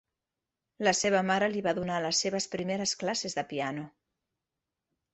La 0.87 0.93
seva 0.99 1.21
mare 1.27 1.51
li 1.51 1.61
va 1.69 1.75
donar 1.81 2.01
les 2.07 2.23
seves 2.25 2.51
primeres 2.57 2.97
classes 3.05 3.41
de 3.41 3.47
piano. 3.55 3.89